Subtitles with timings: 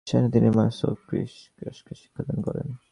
[0.07, 2.75] তিনি মার-পা-ছোস-ক্যি-ব্লো-গ্রোসকে শিক্ষাদান করেন।